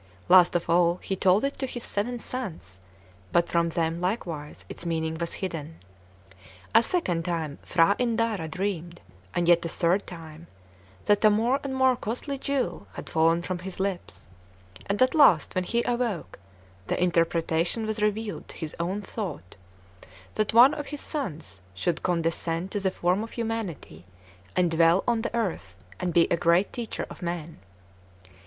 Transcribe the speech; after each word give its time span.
Last 0.29 0.55
of 0.55 0.67
all, 0.67 0.95
he 1.03 1.15
told 1.15 1.43
it 1.43 1.59
to 1.59 1.67
his 1.67 1.83
seven 1.83 2.17
sons; 2.17 2.79
but 3.31 3.47
from 3.47 3.69
them 3.69 4.01
likewise 4.01 4.65
its 4.67 4.83
meaning 4.83 5.15
was 5.19 5.35
hidden. 5.45 5.77
A 6.73 6.81
second 6.81 7.23
time 7.23 7.59
P'hra 7.63 7.95
Indara 7.99 8.47
dreamed, 8.49 8.99
and 9.35 9.47
yet 9.47 9.63
a 9.63 9.69
third 9.69 10.07
time, 10.07 10.47
that 11.05 11.23
a 11.23 11.29
more 11.29 11.59
and 11.63 11.75
more 11.75 11.95
costly 11.95 12.39
jewel 12.39 12.87
had 12.93 13.11
fallen 13.11 13.43
from 13.43 13.59
his 13.59 13.79
lips; 13.79 14.27
and 14.87 14.99
at 15.03 15.13
last, 15.13 15.53
when 15.53 15.65
he 15.65 15.83
awoke, 15.83 16.39
the 16.87 16.99
interpretation 16.99 17.85
was 17.85 18.01
revealed 18.01 18.47
to 18.47 18.55
his 18.57 18.75
own 18.79 19.03
thought, 19.03 19.55
that 20.33 20.51
one 20.51 20.73
of 20.73 20.87
his 20.87 21.01
sons 21.01 21.61
should 21.75 22.01
condescend 22.01 22.71
to 22.71 22.79
the 22.79 22.89
form 22.89 23.23
of 23.23 23.29
humanity, 23.33 24.07
and 24.55 24.71
dwell 24.71 25.03
on 25.07 25.21
the 25.21 25.35
earth, 25.35 25.77
and 25.99 26.11
be 26.11 26.27
a 26.31 26.37
great 26.37 26.73
teacher 26.73 27.05
of 27.11 27.21
men. 27.21 27.59